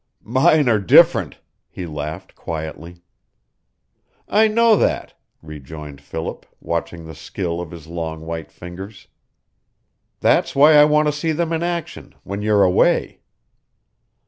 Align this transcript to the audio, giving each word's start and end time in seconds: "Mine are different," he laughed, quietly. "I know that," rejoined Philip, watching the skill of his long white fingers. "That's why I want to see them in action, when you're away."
"Mine 0.23 0.67
are 0.67 0.79
different," 0.79 1.37
he 1.69 1.85
laughed, 1.85 2.33
quietly. 2.33 3.03
"I 4.27 4.47
know 4.47 4.75
that," 4.75 5.13
rejoined 5.43 6.01
Philip, 6.01 6.47
watching 6.59 7.05
the 7.05 7.13
skill 7.13 7.61
of 7.61 7.69
his 7.69 7.85
long 7.85 8.21
white 8.21 8.51
fingers. 8.51 9.09
"That's 10.19 10.55
why 10.55 10.73
I 10.73 10.85
want 10.85 11.07
to 11.07 11.11
see 11.11 11.33
them 11.33 11.53
in 11.53 11.61
action, 11.61 12.15
when 12.23 12.41
you're 12.41 12.63
away." 12.63 13.19